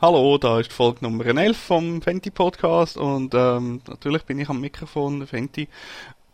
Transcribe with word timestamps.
Hallo, 0.00 0.38
da 0.38 0.60
ist 0.60 0.72
Folge 0.72 1.00
Nummer 1.02 1.26
11 1.26 1.58
vom 1.58 2.02
Fenty 2.02 2.30
Podcast 2.30 2.96
und 2.96 3.34
ähm, 3.34 3.80
natürlich 3.88 4.22
bin 4.22 4.38
ich 4.38 4.48
am 4.48 4.60
Mikrofon, 4.60 5.26
Fenty. 5.26 5.62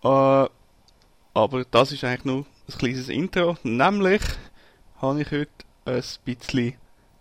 Äh, 0.03 0.49
aber 1.33 1.65
das 1.71 1.91
ist 1.91 2.05
eigentlich 2.05 2.27
nur 2.27 2.45
ein 2.69 2.79
kleines 2.79 3.09
Intro. 3.09 3.57
Nämlich 3.63 4.21
habe 5.01 5.23
ich 5.23 5.31
heute 5.31 5.51
ein 5.87 6.03
bisschen 6.27 6.75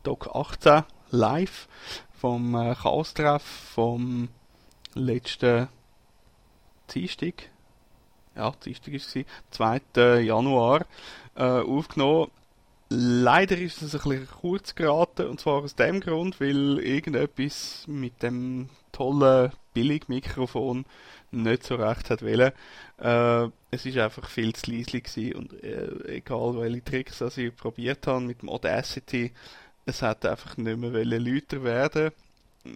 Doc 0.03 0.35
18 0.35 0.83
live 1.11 1.69
vom 2.11 2.53
äh, 2.55 2.75
Chaos-Treff 2.75 3.41
vom 3.41 4.27
letzten 4.95 5.69
Dienstag. 6.93 7.51
Ja, 8.35 8.51
Dienstag 8.65 8.91
war 8.91 8.97
es, 8.97 9.17
2. 9.51 10.19
Januar, 10.19 10.85
äh, 11.35 11.61
aufgenommen. 11.61 12.31
Leider 12.89 13.57
ist 13.57 13.81
es 13.81 13.95
ein 13.95 14.01
bisschen 14.09 14.27
kurz 14.27 14.75
geraten, 14.75 15.27
und 15.27 15.39
zwar 15.39 15.63
aus 15.63 15.75
dem 15.75 15.99
Grund, 15.99 16.39
weil 16.39 16.79
irgendetwas 16.79 17.85
mit 17.87 18.21
dem 18.21 18.69
tollen 18.91 19.51
Billigmikrofon 19.73 20.85
nicht 21.31 21.63
so 21.63 21.75
recht 21.75 22.09
hat 22.09 22.21
wollen. 22.21 22.51
Äh, 22.99 23.49
es 23.71 23.85
ist 23.85 23.97
einfach 23.97 24.29
viel 24.29 24.53
zu 24.53 24.71
leislich 24.71 25.35
und 25.35 25.51
äh, 25.63 26.17
egal 26.17 26.59
welche 26.59 26.83
Tricks 26.83 27.17
dass 27.17 27.37
ich 27.37 27.55
probiert 27.55 28.05
habe 28.05 28.21
mit 28.21 28.41
dem 28.41 28.49
Audacity, 28.49 29.31
es 29.85 30.01
hat 30.01 30.25
einfach 30.25 30.57
nicht 30.57 30.77
mehr 30.77 31.05
lauter 31.05 31.63
werden, 31.63 32.11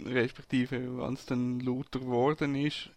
respektive 0.07 0.97
wenn 0.97 1.13
es 1.13 1.25
dann 1.25 1.59
lauter 1.59 1.99
geworden 1.99 2.55
ist, 2.55 2.89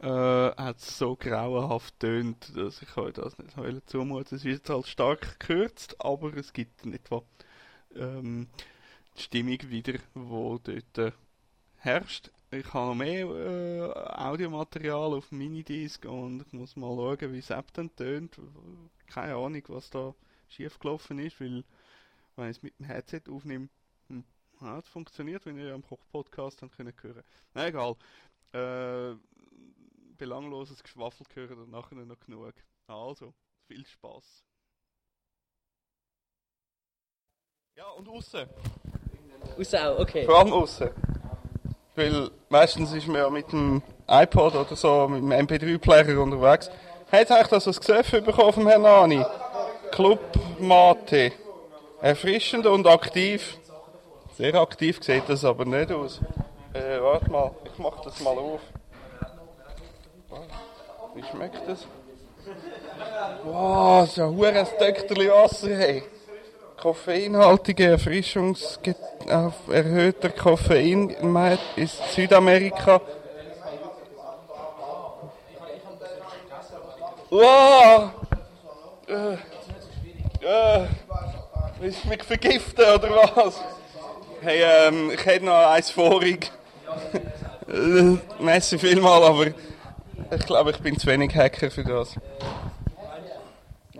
äh, 0.00 0.06
hat 0.08 0.78
es 0.78 0.98
so 0.98 1.16
grauenhaft 1.16 1.98
tönt, 2.00 2.56
dass 2.56 2.82
ich 2.82 2.96
euch 2.96 3.14
das 3.14 3.38
nicht 3.38 3.56
heulen 3.56 3.82
zumuten. 3.86 4.36
Es 4.36 4.44
ist 4.44 4.52
jetzt 4.52 4.70
halt 4.70 4.86
stark 4.86 5.38
gekürzt, 5.38 5.96
aber 6.00 6.34
es 6.34 6.52
gibt 6.52 6.84
in 6.84 6.94
etwa 6.94 7.22
ähm, 7.94 8.48
die 9.16 9.22
Stimmung 9.22 9.58
wieder, 9.70 9.98
wo 10.14 10.58
dort 10.58 10.98
äh, 10.98 11.12
herrscht. 11.76 12.30
Ich 12.50 12.72
habe 12.74 12.88
noch 12.88 12.94
mehr 12.94 13.26
äh, 13.26 13.82
Audiomaterial 13.82 15.14
auf 15.14 15.30
dem 15.30 15.38
Minidisc 15.38 16.04
und 16.04 16.42
ich 16.46 16.52
muss 16.52 16.76
mal 16.76 16.94
schauen, 16.94 17.32
wie 17.32 17.38
es 17.38 17.52
dann 17.72 17.94
tönt. 17.96 18.38
Keine 19.06 19.34
Ahnung, 19.34 19.62
was 19.68 19.90
da 19.90 20.14
schief 20.48 20.78
gelaufen 20.78 21.18
ist, 21.18 21.40
weil 21.40 21.64
wenn 22.36 22.50
ich 22.50 22.58
es 22.58 22.62
mit 22.62 22.78
dem 22.78 22.86
Headset 22.86 23.22
aufnehme, 23.30 23.68
hm, 24.08 24.24
es 24.78 24.88
funktioniert, 24.88 25.46
wenn 25.46 25.58
ihr 25.58 25.74
am 25.74 25.82
Koch-Podcast 25.82 26.62
hören. 26.62 27.24
Na 27.54 27.66
egal. 27.66 27.96
Äh, 28.52 29.16
belangloses 30.16 30.82
Geschwafel 30.82 31.26
gehört 31.32 31.58
und 31.58 31.70
nachher 31.70 31.96
noch 31.96 32.18
genug. 32.18 32.54
Also, 32.86 33.34
viel 33.66 33.86
Spaß. 33.86 34.44
Ja, 37.76 37.88
und 37.90 38.08
außen. 38.08 38.48
Aussen 39.58 39.78
auch, 39.78 39.98
okay. 39.98 40.24
Vor 40.24 40.38
allem 40.38 40.52
außen. 40.52 40.90
Weil 41.94 42.30
meistens 42.48 42.92
ist 42.92 43.06
man 43.06 43.16
ja 43.16 43.30
mit 43.30 43.50
dem 43.52 43.82
iPod 44.06 44.54
oder 44.54 44.76
so, 44.76 45.08
mit 45.08 45.20
dem 45.20 45.30
MP3-Player 45.30 46.20
unterwegs. 46.20 46.70
Hat 47.10 47.30
eigentlich 47.30 47.48
das 47.48 47.66
was 47.66 47.80
gesehen 47.80 48.24
bekommen 48.24 48.52
vom 48.52 48.66
Herrn 48.66 48.84
Ani? 48.84 49.24
Club 49.92 50.20
Mate. 50.58 51.32
Erfrischend 52.00 52.66
und 52.66 52.86
aktiv. 52.86 53.58
Sehr 54.36 54.54
aktiv 54.54 54.98
sieht 55.02 55.28
das 55.28 55.44
aber 55.44 55.64
nicht 55.64 55.90
aus. 55.92 56.20
Äh, 56.74 57.00
warte 57.00 57.30
mal, 57.30 57.54
ich 57.64 57.78
mach 57.78 58.00
das 58.00 58.20
mal 58.20 58.36
auf. 58.36 58.60
Wie 61.16 61.22
schmeckt 61.22 61.66
das? 61.66 61.86
Wow, 63.42 64.06
so 64.06 64.24
ein 64.24 64.36
hohes 64.36 64.68
Dökterli 64.78 65.30
Wasser, 65.30 65.74
hey. 65.74 66.02
Koffeinhaltige 66.76 67.86
Erfrischungs 67.86 68.78
auf 69.30 69.54
erhöhter 69.70 70.28
Koffein 70.28 71.16
ist 71.76 72.12
Südamerika. 72.12 73.00
Wow! 77.30 78.10
Äh, 79.08 79.32
äh, 80.44 80.86
willst 81.80 82.04
du 82.04 82.08
mich 82.08 82.22
vergiften 82.24 82.84
oder 82.84 83.08
was? 83.10 83.62
Hey, 84.42 84.62
ähm, 84.62 85.10
ich 85.12 85.24
hätte 85.24 85.46
noch 85.46 85.70
eins 85.70 85.90
vorig. 85.90 86.52
Äh, 87.68 88.16
Messi 88.38 88.78
vielmal, 88.78 89.24
aber 89.24 89.46
ich 90.30 90.46
glaube, 90.46 90.70
ich 90.70 90.78
bin 90.78 90.98
zu 90.98 91.06
wenig 91.06 91.34
Hacker 91.34 91.70
für 91.70 91.84
das. 91.84 92.16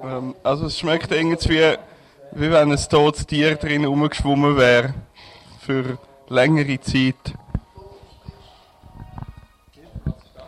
Ähm, 0.03 0.35
also 0.43 0.67
es 0.67 0.79
schmeckt 0.79 1.11
irgendwie 1.13 1.77
wie 2.33 2.51
wenn 2.51 2.71
ein 2.71 2.79
totes 2.89 3.27
Tier 3.27 3.57
drin 3.57 3.85
rumgeschwommen 3.85 4.57
wäre. 4.57 4.95
Für 5.61 5.99
längere 6.29 6.81
Zeit. 6.81 7.35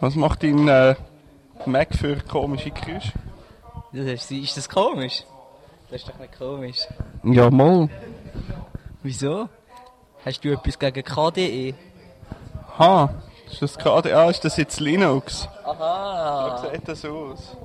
Was 0.00 0.14
macht 0.14 0.42
dein 0.42 0.68
äh, 0.68 0.94
Mac 1.66 1.94
für 1.94 2.16
komische 2.16 2.70
Geräusche? 2.70 3.12
Das 3.92 4.06
ist, 4.06 4.30
ist 4.30 4.56
das 4.56 4.68
komisch? 4.68 5.24
Das 5.90 6.02
ist 6.02 6.08
doch 6.08 6.18
nicht 6.18 6.38
komisch. 6.38 6.86
Ja, 7.24 7.50
mal. 7.50 7.88
Wieso? 9.02 9.48
Hast 10.24 10.44
du 10.44 10.52
etwas 10.52 10.78
gegen 10.78 11.02
KDE? 11.02 11.74
Ha, 12.78 13.14
ist 13.52 13.62
das 13.62 13.78
KDE? 13.78 14.14
Ah, 14.14 14.30
ist 14.30 14.44
das 14.44 14.56
jetzt 14.56 14.80
Linux? 14.80 15.48
Aha. 15.64 16.58
So 16.58 16.70
sieht 16.70 16.88
das 16.88 17.04
aus. 17.04 17.56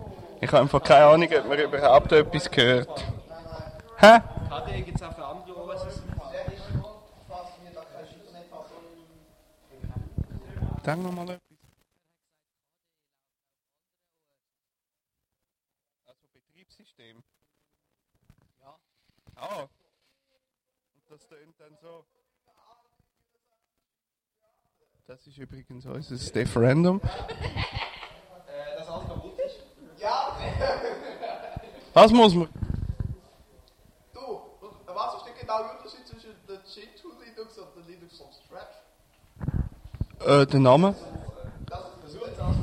Ich 0.42 0.48
habe 0.48 0.62
einfach 0.62 0.84
keine 0.84 1.06
Ahnung, 1.06 1.30
ob 1.40 1.48
man 1.48 1.60
überhaupt 1.60 2.12
etwas 2.12 2.50
gehört. 2.50 3.06
Hä? 3.98 4.20
KDE 4.50 4.82
gibt 4.82 4.98
es 4.98 5.04
auch 5.04 5.14
für 5.16 5.26
andere 5.26 5.64
OSs. 5.64 6.02
Denk 10.86 11.02
noch 11.02 11.14
mal 11.14 11.30
etwas. 11.30 11.40
Also 16.06 16.28
Betriebssystem. 16.34 17.24
Ja. 18.60 18.76
Ah. 19.36 19.62
Und 19.62 21.10
das 21.10 21.26
tönt 21.28 21.58
dann 21.58 21.78
so. 21.82 22.06
Das 25.06 25.28
ist 25.28 25.38
übrigens 25.38 25.86
unser 25.86 26.34
Referendum. 26.34 27.02
Äh, 27.02 27.10
dass 28.78 28.88
alles 28.88 29.06
kaputt 29.06 29.38
ist? 29.46 29.60
Was 31.94 32.12
muss 32.14 32.34
man? 32.34 32.48
Du, 34.14 34.40
was 34.88 35.16
ist 35.16 35.26
denn 35.26 35.34
genau 35.42 35.58
der 35.64 35.72
Unterschied 35.78 36.08
zwischen 36.08 36.30
der 36.48 36.60
Gentoo 36.60 37.10
Linux 37.22 37.58
und 37.58 37.68
der 37.76 37.84
Linux 37.84 38.18
from 38.18 38.28
Scratch? 38.32 38.78
Äh? 40.22 40.46
Das 40.46 41.82
dann 42.38 42.56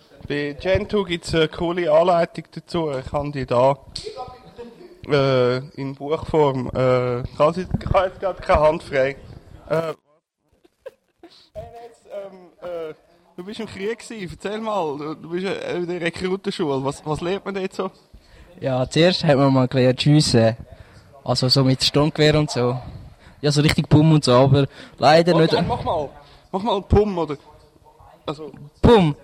ständig. 0.00 0.26
Bei 0.26 0.52
Gentoo 0.58 1.04
gibt 1.04 1.26
es 1.26 1.34
eine 1.34 1.48
coole 1.48 1.92
Anleitung 1.92 2.44
dazu. 2.52 2.90
Ich 2.90 3.12
habe 3.12 3.30
die 3.32 3.44
da 3.44 3.76
äh, 5.08 5.58
in 5.78 5.94
Buchform. 5.94 6.70
Äh, 6.74 7.20
ich 7.20 7.38
habe 7.38 7.60
jetzt 7.60 7.80
gerade 7.80 8.40
keine 8.40 8.60
Hand 8.60 8.82
frei. 8.82 9.16
Äh, 9.68 9.92
äh, 12.62 12.94
du 13.36 13.44
bist 13.44 13.60
im 13.60 13.66
Krieg 13.66 13.98
gewesen. 13.98 14.30
Erzähl 14.40 14.60
mal, 14.60 14.96
du, 14.98 15.14
du 15.14 15.30
bist 15.30 15.46
in 15.46 15.86
der 15.86 16.00
Rekrutenschule. 16.00 16.84
Was, 16.84 17.04
was 17.04 17.20
lernt 17.20 17.44
man 17.44 17.54
dort 17.54 17.72
so? 17.74 17.90
Ja, 18.60 18.88
zuerst 18.88 19.24
hat 19.24 19.36
man 19.36 19.52
mal 19.52 19.68
gelernt 19.68 20.00
schiessen. 20.02 20.56
Also 21.24 21.48
so 21.48 21.62
mit 21.64 21.82
Sturmgewehr 21.82 22.38
und 22.38 22.50
so. 22.50 22.78
Ja, 23.40 23.52
so 23.52 23.60
richtig 23.60 23.88
Bumm 23.88 24.12
und 24.12 24.24
so, 24.24 24.32
aber 24.32 24.66
leider 24.98 25.34
Oh, 25.34 25.38
nicht. 25.40 25.52
mach 25.66 25.84
mal, 25.84 26.08
mach 26.50 26.62
mal 26.62 26.82
Pum 26.82 27.16
oder. 27.18 27.36
Also, 28.26 28.50
Bumm! 28.82 29.14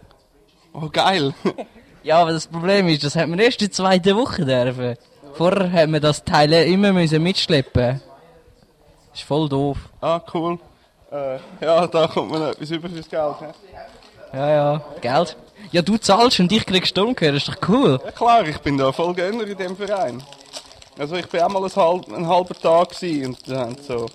oh 0.73 0.89
geil. 0.91 1.35
Ja, 2.05 2.19
aber 2.21 2.33
das 2.33 2.47
Problem 2.47 2.87
ist, 2.89 3.03
das 3.03 3.17
hat 3.17 3.29
man 3.31 3.39
erst 3.39 3.63
in 3.63 3.69
der 3.69 3.73
zweiten 3.73 4.15
Woche 4.15 4.45
dürfen. 4.45 4.97
Vorher 5.33 5.73
hat 5.73 5.89
man 5.89 6.03
das 6.03 6.23
Teil 6.23 6.53
immer 6.53 6.93
müssen 6.93 7.23
mitschleppen. 7.23 8.03
Ist 9.15 9.23
voll 9.23 9.49
doof. 9.49 9.79
ah, 10.03 10.21
cool. 10.35 10.59
Äh, 11.15 11.39
ja, 11.61 11.87
da 11.87 12.09
kommt 12.09 12.33
man 12.33 12.43
etwas 12.43 12.71
über 12.71 12.89
fürs 12.89 13.09
Geld. 13.09 13.41
Ne? 13.41 13.55
Ja, 14.33 14.51
ja. 14.51 14.81
Geld? 15.01 15.37
Ja, 15.71 15.81
du 15.81 15.97
zahlst 15.97 16.41
und 16.41 16.51
ich 16.51 16.67
krieg 16.67 16.85
Sturmgewehr, 16.87 17.35
ist 17.35 17.47
doch 17.47 17.57
cool. 17.69 18.01
Ja 18.05 18.11
klar, 18.11 18.49
ich 18.49 18.59
bin 18.59 18.77
da 18.77 18.91
voll 18.91 19.15
Gönner 19.15 19.47
in 19.47 19.57
dem 19.57 19.77
Verein. 19.77 20.23
Also 20.99 21.15
ich 21.15 21.29
bin 21.29 21.41
auch 21.43 21.49
mal 21.49 21.63
ein, 21.63 21.77
halb, 21.77 22.09
ein 22.13 22.27
halber 22.27 22.55
Tag 22.55 22.91
gewesen 22.91 23.27
und 23.27 23.49
dann 23.49 23.77
so, 23.79 24.07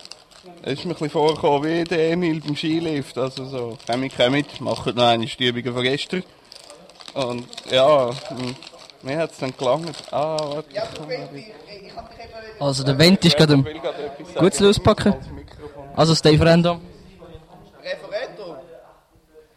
es 0.62 0.74
ist 0.74 0.86
mir 0.86 0.92
ein 0.92 0.94
bisschen 0.96 1.10
vorgekommen 1.10 1.64
wie 1.64 1.84
der 1.86 2.12
Emil 2.12 2.42
beim 2.42 2.58
Skilift, 2.58 3.18
also 3.18 3.46
so, 3.46 3.78
kommt, 3.88 4.18
kommt, 4.18 4.62
machen 4.62 4.96
noch 4.96 5.08
eine 5.08 5.26
Übungen 5.26 5.74
von 5.74 5.84
gestern. 5.84 6.24
Und 7.14 7.48
ja, 7.72 8.10
hm, 8.10 8.56
mir 9.04 9.18
hat 9.18 9.32
es 9.32 9.38
dann 9.38 9.54
gelangt. 9.58 9.96
Ah, 10.12 10.38
warte. 10.38 10.66
Also 12.60 12.84
der 12.84 12.98
Vent 12.98 13.24
ist 13.24 13.38
gerade. 13.38 13.64
Gutes 14.38 14.60
lospacken. 14.60 15.16
Also 16.00 16.14
das 16.14 16.24
Referendum. 16.24 16.80
Referendum? 17.84 18.56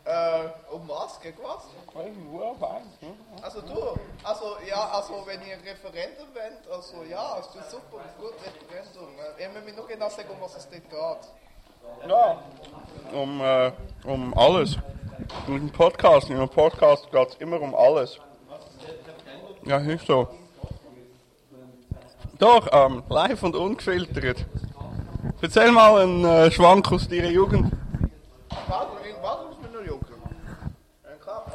Äh, 0.05 0.75
um 0.75 0.89
was? 0.89 1.21
Gegen 1.21 1.39
was? 1.41 1.63
Also 3.43 3.61
du, 3.61 4.01
also 4.25 4.57
ja, 4.69 4.89
also, 4.89 5.23
wenn 5.25 5.41
ihr 5.47 5.55
ein 5.55 5.61
Referendum 5.61 6.27
wollt, 6.35 6.69
also, 6.69 7.05
ja, 7.09 7.39
es 7.39 7.47
ist 7.47 7.71
super, 7.71 8.03
gut 8.19 8.35
Referendum. 8.43 9.09
Ihr 9.39 9.49
müsst 9.51 9.67
mir 9.67 9.73
nur 9.73 9.87
genau 9.87 10.09
sagen, 10.09 10.31
um 10.31 10.41
was 10.41 10.57
es 10.57 10.69
dort 10.69 11.21
geht. 12.01 12.11
Ja. 12.11 12.43
Um, 13.13 13.41
äh, 13.41 13.73
um 14.03 14.37
alles. 14.37 14.79
Mit 15.47 15.63
dem 15.63 15.71
Podcast. 15.71 16.29
In 16.29 16.39
einem 16.39 16.49
Podcast 16.49 17.09
geht 17.13 17.29
es 17.29 17.35
immer 17.37 17.61
um 17.61 17.73
alles. 17.73 18.19
Ja, 19.65 19.77
ist 19.77 20.09
so. 20.09 20.27
Doch, 22.41 22.67
ähm, 22.73 23.05
live 23.09 23.45
und 23.45 23.55
ungefiltert. 23.55 24.45
Erzähl 25.41 25.73
mal 25.73 26.03
einen 26.03 26.25
äh, 26.25 26.51
Schwank 26.51 26.91
aus 26.93 27.09
deiner 27.09 27.31
Jugend. 27.31 27.73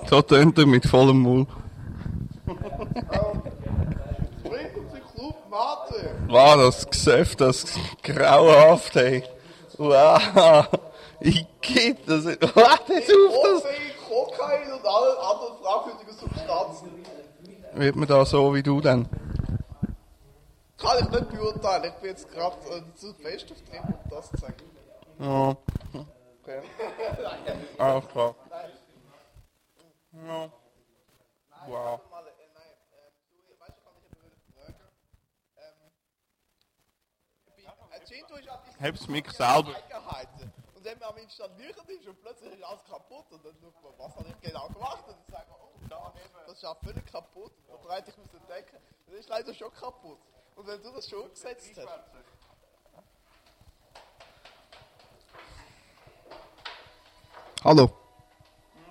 So 0.09 0.21
tönt 0.21 0.57
er 0.57 0.65
mit 0.65 0.85
vollem 0.85 1.19
Mund. 1.19 1.49
Wow, 6.27 6.57
das 6.57 6.89
Gesöff, 6.89 7.35
das 7.35 7.65
grauenhaft, 8.03 8.95
ey. 8.95 9.23
Wow. 9.77 10.67
Ich 11.19 11.45
geht 11.61 12.07
das. 12.07 12.25
Warte, 12.25 12.93
jetzt 12.93 13.11
auf 13.11 13.43
das. 13.43 13.63
Kokain 14.07 14.71
und 14.71 14.85
alle 14.85 15.17
anderen 15.19 15.57
fragwürdigen 15.61 16.13
Substanzen. 16.13 16.89
Wird 17.73 17.95
man 17.95 18.07
da 18.07 18.25
so 18.25 18.53
wie 18.53 18.63
du 18.63 18.81
denn? 18.81 19.07
Kann 20.77 20.99
ich 20.99 21.09
nicht 21.09 21.29
beurteilen. 21.29 21.85
Ich 21.85 21.93
bin 22.01 22.09
jetzt 22.11 22.29
gerade 22.31 22.55
äh, 22.69 22.95
zu 22.95 23.13
fest 23.15 23.51
auf 23.51 23.61
Trip, 23.63 23.83
um 23.83 24.09
das 24.09 24.29
zu 24.29 24.37
sagen. 24.37 24.55
Ja, 25.19 25.57
Okay. 26.47 26.61
alles 27.77 28.07
klar. 28.07 28.35
Ja. 30.13 30.49
Wow. 31.67 32.01
Hab's 38.79 39.07
mich 39.07 39.29
selber. 39.31 39.75
Und 40.75 40.85
wenn 40.85 40.99
man 40.99 41.09
am 41.09 41.17
installieren 41.17 41.87
ist 41.87 42.07
und 42.07 42.21
plötzlich 42.21 42.53
ist 42.53 42.63
alles 42.63 42.83
kaputt 42.85 43.25
und 43.31 43.43
dann 43.43 43.55
schaut 43.59 43.83
man, 43.83 43.93
was 43.97 44.15
habe 44.15 44.29
ich 44.29 44.49
genau 44.49 44.67
gemacht? 44.69 45.03
Und 45.07 45.17
dann 45.17 45.31
sagt 45.31 45.49
man, 45.49 45.57
oh, 45.59 45.87
da, 45.89 46.13
das 46.45 46.55
ist 46.55 46.65
auch 46.65 46.79
völlig 46.79 47.05
kaputt. 47.11 47.51
Und 47.67 47.83
dann 47.83 47.91
hätte 47.91 48.11
ich 48.11 48.17
müssen 48.17 48.47
denken, 48.47 48.77
das 49.07 49.15
ist 49.15 49.29
leider 49.29 49.53
schon 49.53 49.73
kaputt. 49.73 50.19
Und 50.57 50.65
wenn 50.65 50.81
du 50.81 50.91
das 50.91 51.07
schon 51.07 51.21
umgesetzt 51.21 51.69
hast. 51.77 51.87
Hallo. 57.63 57.91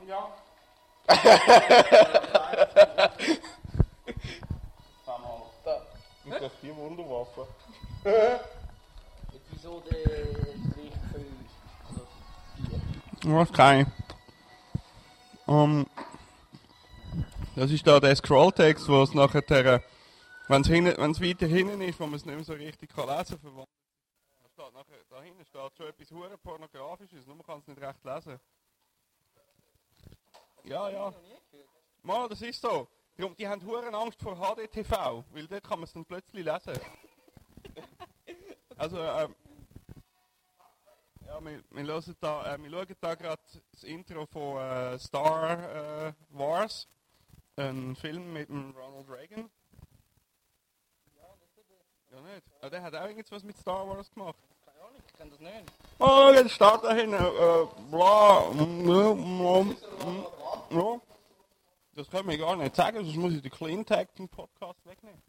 Ja. 0.07 0.33
Da. 5.65 5.83
Und 6.25 6.33
das 6.41 6.53
die 6.63 6.77
Wunderwaffe. 6.77 7.49
Episode 9.35 9.91
3, 9.91 10.01
5, 10.05 11.27
also 11.89 12.07
4. 13.23 13.35
Was 13.35 13.53
kein. 13.53 13.93
Um, 15.47 15.87
das 17.57 17.73
ist 17.73 17.85
da 17.87 17.99
der 17.99 18.15
Scrolltext, 18.15 18.89
wo 18.89 19.03
es 19.03 19.15
nachher, 19.15 19.43
wenn 20.49 20.63
es 20.63 21.21
weiter 21.21 21.47
hinten 21.47 21.81
ist, 21.81 21.99
wo 21.99 22.07
man 22.07 22.15
es 22.15 22.25
nicht 22.25 22.35
mehr 22.35 22.45
so 22.45 22.53
richtig 22.53 22.91
kann 22.91 23.09
lesen 23.09 23.41
kann, 23.43 23.67
steht 24.57 24.73
nachher, 24.73 25.05
da 25.11 25.23
hinten 25.23 25.45
steht 25.45 25.77
schon 25.77 25.87
etwas 25.87 26.11
hure 26.11 26.39
pornografisches, 26.39 27.27
nur 27.27 27.37
man 27.37 27.45
kann 27.47 27.59
es 27.59 27.67
nicht 27.67 27.81
recht 27.81 28.05
lesen. 28.05 28.41
Ja, 30.65 30.89
ja. 30.89 31.15
Mal, 32.03 32.29
das 32.29 32.41
ist 32.41 32.61
so. 32.61 32.89
Darum, 33.17 33.37
die 33.37 33.47
haben 33.47 33.65
hure 33.65 33.93
Angst 33.93 34.21
vor 34.23 34.37
HDTV, 34.37 35.25
weil 35.33 35.47
dort 35.47 35.65
kann 35.65 35.79
man 35.79 35.85
es 35.85 35.93
dann 35.93 36.05
plötzlich 36.05 36.45
lesen. 36.45 36.81
Also, 38.79 38.99
ähm, 38.99 39.35
ja, 41.27 41.41
wir, 41.45 41.63
wir, 41.71 42.15
da, 42.21 42.55
äh, 42.55 42.63
wir 42.63 42.71
schauen 42.71 42.97
da 43.01 43.15
gerade 43.15 43.43
das 43.73 43.85
Intro 43.85 44.27
von 44.27 44.59
äh, 44.59 44.99
Star 44.99 46.09
äh, 46.09 46.13
Wars, 46.31 46.89
ein 47.57 47.97
Film 47.97 48.33
mit 48.33 48.49
dem 48.49 48.71
Ronald 48.73 49.09
Reagan. 49.09 49.51
Ja, 52.17 52.23
nicht. 52.23 52.47
Ja, 52.63 52.71
der 52.71 52.83
hat 52.83 52.95
auch 52.95 53.07
irgendwas 53.07 53.45
mit 53.45 53.59
Star 53.59 53.87
Wars 53.87 54.11
gemacht. 54.11 54.37
Keine 54.65 54.81
Ahnung, 54.81 55.01
ich 55.07 55.15
kenne 55.15 55.31
das 55.31 55.41
nicht. 55.41 55.73
Oh, 55.99 56.31
jetzt 56.35 56.53
steht 56.53 56.83
da 56.83 56.95
hinten, 56.95 57.15
äh, 57.15 57.67
bla, 57.91 58.41
mm, 58.53 58.87
mm, 59.61 59.77
mm. 60.71 61.01
Das 61.95 62.09
können 62.11 62.29
wir 62.29 62.39
gar 62.39 62.57
nicht 62.57 62.75
sagen, 62.75 63.05
sonst 63.05 63.17
muss 63.17 63.35
ich 63.35 63.43
den 63.43 63.51
Clean 63.51 63.85
Tag 63.85 64.09
Podcast 64.31 64.79
wegnehmen. 64.87 65.23